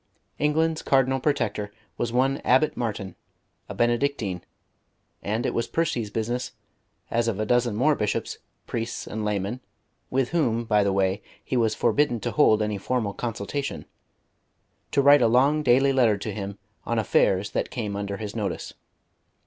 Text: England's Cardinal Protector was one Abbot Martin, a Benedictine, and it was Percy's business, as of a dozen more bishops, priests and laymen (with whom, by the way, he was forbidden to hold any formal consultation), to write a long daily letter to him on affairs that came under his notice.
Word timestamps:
England's 0.39 0.81
Cardinal 0.81 1.19
Protector 1.19 1.71
was 1.95 2.11
one 2.11 2.37
Abbot 2.39 2.75
Martin, 2.75 3.15
a 3.69 3.75
Benedictine, 3.75 4.43
and 5.21 5.45
it 5.45 5.53
was 5.53 5.67
Percy's 5.67 6.09
business, 6.09 6.53
as 7.11 7.27
of 7.27 7.39
a 7.39 7.45
dozen 7.45 7.75
more 7.75 7.93
bishops, 7.95 8.39
priests 8.65 9.05
and 9.05 9.23
laymen 9.23 9.61
(with 10.09 10.29
whom, 10.29 10.65
by 10.65 10.83
the 10.83 10.91
way, 10.91 11.21
he 11.45 11.55
was 11.55 11.75
forbidden 11.75 12.19
to 12.21 12.31
hold 12.31 12.63
any 12.63 12.79
formal 12.79 13.13
consultation), 13.13 13.85
to 14.89 15.03
write 15.03 15.21
a 15.21 15.27
long 15.27 15.61
daily 15.61 15.93
letter 15.93 16.17
to 16.17 16.33
him 16.33 16.57
on 16.83 16.97
affairs 16.97 17.51
that 17.51 17.69
came 17.69 17.95
under 17.95 18.17
his 18.17 18.35
notice. 18.35 18.73